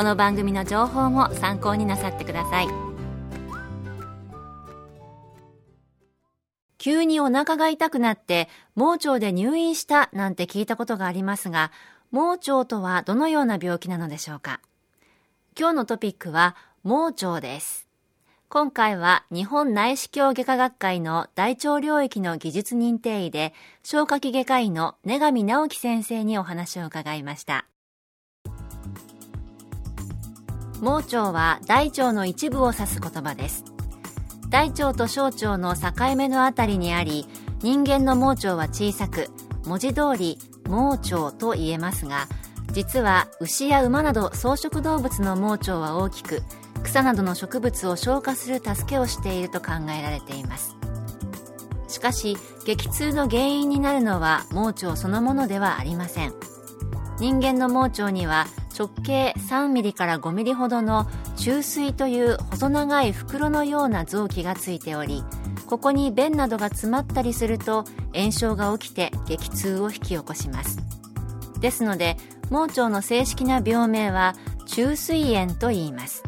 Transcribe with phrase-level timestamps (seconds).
[0.00, 2.68] この番組の情報も参考になさってください。
[6.78, 11.70] 急にお腹が痛くなって盲腸で入院したなんて聞いたことがありますが
[12.12, 14.62] 盲腸とはどのような病気なのでしょうか？
[15.54, 17.86] 今日のトピックは盲腸です。
[18.48, 27.66] 今回は日本内視鏡外科学会の大腸領域の技術認定医で消化器外科医の根上直樹先生にお話を伺いました。
[30.80, 33.64] 盲腸は大腸の一部を指す言葉です。
[34.48, 37.26] 大腸と小腸の境目のあたりにあり
[37.60, 39.28] 人間の盲腸は小さく
[39.64, 42.26] 文字通り盲腸と言えますが
[42.72, 46.42] 実は牛や馬など草食動物の盲腸は大きく
[46.82, 50.76] 草などの植物を消化する助けをしていると考えられています。
[51.88, 56.32] しかし激痛の原因になるのは盲腸そのものではありません。
[57.18, 58.46] 人間の盲腸には
[58.80, 65.22] 直径3ミリから5ミリほどの中水という細長い袋のような臓器がついており
[65.66, 70.78] ここに便などが詰まったりすると炎症が起きて激痛を引き起こします。
[71.60, 72.16] ですので
[72.48, 74.34] 盲腸の正式な病名は
[74.66, 76.22] 中水炎と言います。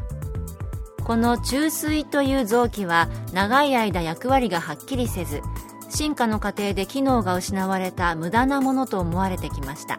[1.03, 5.41] この中水という臓器は長い間役割がはっきりせず
[5.89, 9.99] 進化の過程で機能が失われた無駄なものと思われてきました。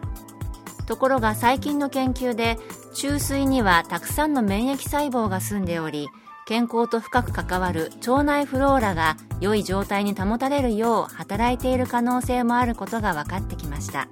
[0.86, 2.58] ところが最近の研究で
[2.94, 6.08] 中水にはたくさんの免疫細胞が住んでおり
[6.46, 14.08] 健康と深く関わる腸内フローラが良い状態に保たれるよう働いている可能性もあることが分かってきました。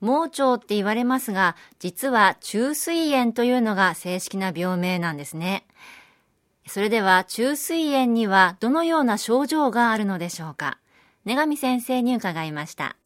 [0.00, 5.66] 盲腸って言われますが実は中水炎というのが正式な病名なんですね。
[6.66, 10.78] それでは中水炎にはどのような症状があるのでしょうか。
[11.26, 12.96] 根上先生に伺いました。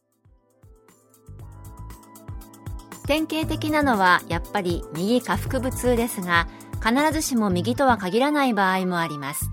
[3.07, 6.47] 典型的なのはやっぱり右下腹部痛ですが
[6.83, 9.49] 必ずしも右とは限らない場合もあります。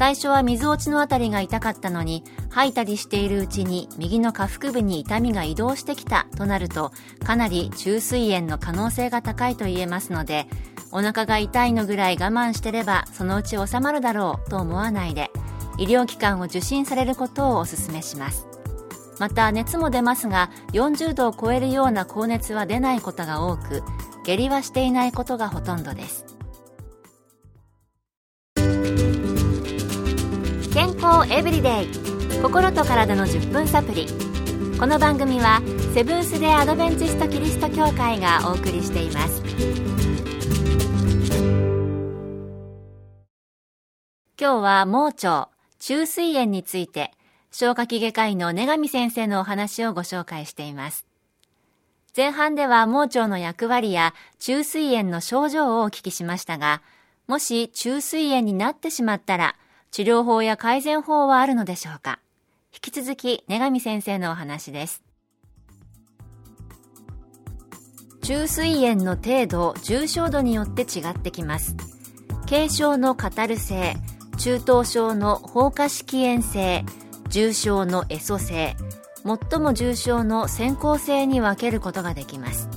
[0.00, 6.90] 最初は水落ちのあたりが痛かったのに吐いたりしているうちに右の下腹部に痛みが移動してきたとなると
[7.22, 10.46] かなり中水炎の可能性が高いと言えますので
[10.90, 15.30] お腹が痛いのぐらい我慢してればそのうち収まるだろうと思わないで
[15.76, 18.49] 医療機関を受診されることをお勧めします。
[19.20, 23.82] また熱も出ますが40度を超えるような高熱は出ないことが多く
[24.24, 26.24] 下痢はしていないことがほとんどです。
[30.72, 34.06] 健康エブリデイ心と体の10分サプリ。
[34.78, 35.60] この番組は
[35.92, 39.42] セブンス・デ・アドベンチスト・キリスト教会がお送りしています。
[44.40, 47.12] 今日は盲腸中水炎について
[47.52, 51.04] 消化器外科医の根上先生のお話をご紹介しています。
[52.16, 56.82] 前半では盲腸の役割や中水炎の症状をお聞きしましたが、
[57.26, 59.56] もし中水炎になってしまったら、
[59.90, 62.18] 治療法や改善法はあるのでしょうか？
[62.72, 65.02] 引き続き根上先生のお話です。
[68.22, 71.74] 中水炎の程度、重症度によって違ってきます。
[72.48, 73.96] 軽症のカタル性、
[74.38, 76.84] 中等症の放火式炎性、
[77.30, 78.76] 重症のエソ性
[79.50, 82.68] 最も重症の先行性に分けることができます。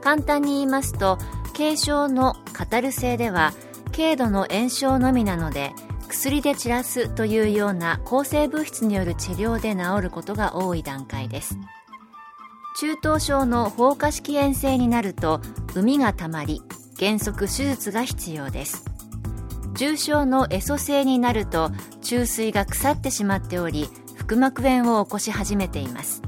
[0.00, 1.18] 簡単に言いますと
[1.56, 3.52] 軽症のカタル性では
[3.94, 5.72] 軽度の炎症のみなので
[6.08, 11.58] 薬で散らすというような抗生物質による治療で治ることが多い段階です。
[12.76, 15.38] 中等症の放火式炎性になると
[15.68, 16.60] 膿がたまり
[16.98, 18.93] 原則手術が必要です。
[19.74, 23.88] 重症のエソ性になると中水が腐ってしまっており
[24.28, 26.22] 腹膜炎を起こし始めています。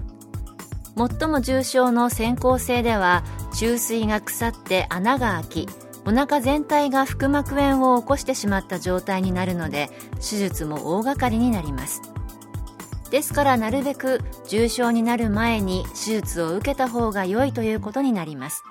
[0.97, 3.23] 最も重症の先行性では
[3.55, 5.69] 中水が腐って穴が開き
[6.07, 12.01] お腹全体が腹膜炎を起こしてしまった状態になるので手術も大掛かりになります。
[13.11, 18.65] ですからなるべく重症になる前に手術を受けた方が良いということになります。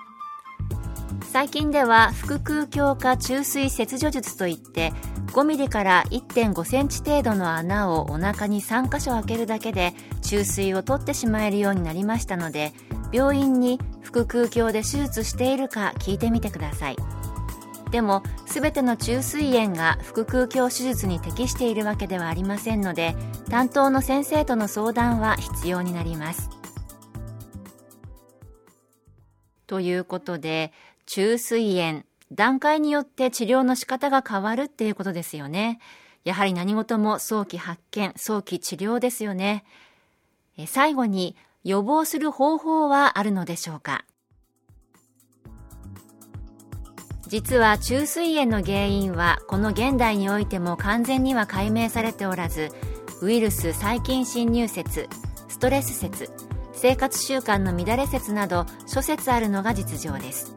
[1.32, 4.92] 最近では腹腔鏡下注水切除術といって
[5.32, 9.92] 5ミリから1.5センチ程度の穴をお腹に3箇所開けるだけで
[10.22, 12.72] 注水を取ってしまえるようになりましたので
[13.12, 16.96] 病院に腹腔鏡で手術しているか聞いてみてください。
[17.90, 23.14] でも全ての虫垂炎が腹腔鏡手術に適しているわけではありませんので
[23.48, 26.50] 担当の先生との相談は必要になります。
[29.66, 30.72] ということで
[31.06, 35.78] 虫垂炎段階によって治療の仕方が変わるっていうことですよね。
[36.24, 39.64] やはり何事も早期発見早期治療ですよね。
[40.58, 44.04] え最後に予防する方法はあるのでしょうか？
[47.28, 52.70] 実は虫垂炎の原因はこの現代においても完全には解明されておらず
[53.20, 55.08] ウイルス細菌侵入説
[55.48, 56.30] ストレス説
[56.72, 60.54] 生活習慣の乱れ説など諸説あるのが実情です。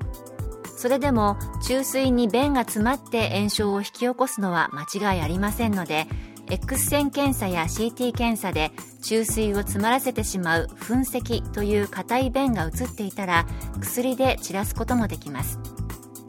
[0.79, 6.07] それでも虫垂に便が詰まって炎症を引き起こすのは間違いありませんので
[6.49, 13.45] X 線検査や CT 検査で虫垂を詰まらせてしまう噴石という硬い便が移っていたら
[13.81, 15.59] 薬で散らすこともできます。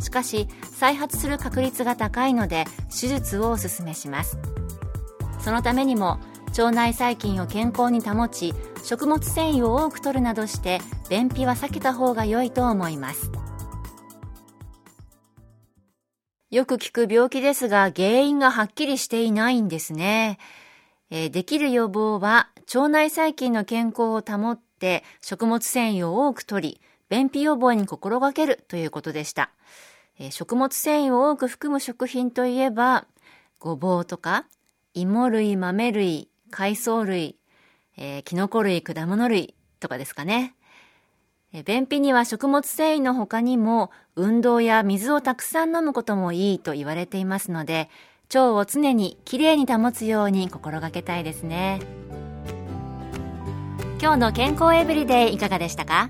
[0.00, 4.36] しかし再発する確率が高いので手術をお勧めします。
[5.38, 6.18] そのためにも
[6.58, 13.30] 腸内細菌を健康に保ち食物繊維を多く摂るなどして便秘は避けた方が良いと思います。
[16.50, 20.38] よく聞く病気ですが原因がはっきりしていないんですね、
[21.10, 29.50] えー、できる予防は腸内細菌の健康を保って食物繊維を多く摂り便秘予防に心がけるということでした
[30.22, 33.06] え食物繊維を多く含む食品といえば、
[33.58, 34.44] ごぼうとか、
[34.92, 37.36] 芋類、豆類、海藻類、
[37.96, 40.54] えー、キノコ類、果物類とかですかね。
[41.52, 47.88] 便秘には食物繊維の他にも、運動や水をたくさん飲むこともいいと言われていますので、
[48.28, 51.80] 腸を常にきれいに保つように心がけたいですね。
[54.00, 56.08] 今日の健康エブリデイいかがでしたか？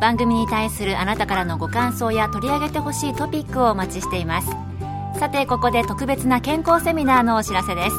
[0.00, 4.48] 番組に対するあなたからのご感想や取り上げてほしいトピックをお待ちしています。
[5.20, 7.96] さてここで特別な健康セミナーのお知らせです。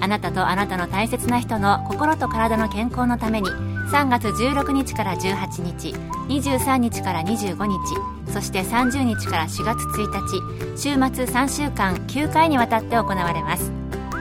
[0.00, 3.48] あなたとあなたの大切な人の心と体の健康のために
[3.94, 5.94] 3月16日から18日
[6.26, 7.78] 23日から25日
[8.32, 13.70] そして30日から4月1日週末3週間9回にわたって行われます。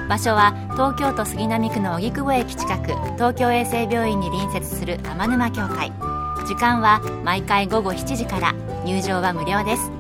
[0.08, 5.92] 場所は東京都杉並区の荻窪駅近く東京衛生病院に隣接する天沼協会。
[6.46, 8.54] 時間は毎回午後7時から
[8.86, 9.92] 入場は無料です。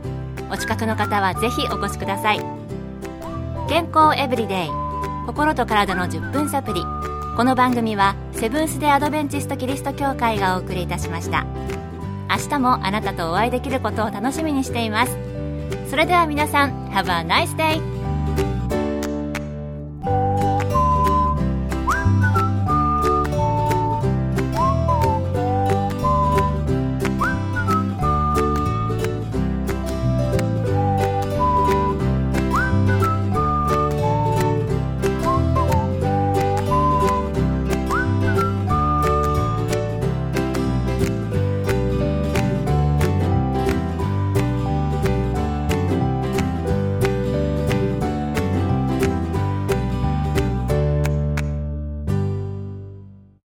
[0.51, 2.37] お近くの方はぜひお越しください。
[3.67, 4.69] 健康エブリデイ。
[5.25, 6.81] 心と体の10分サプリ。
[7.35, 11.45] この番組はセブンス・デ・アドベンチスト・キリスト教会がお送りいたしました
[12.29, 15.17] 明日もあなたとお会いできることを楽しみにしています
[15.89, 17.92] それでは皆さん Have a nice day!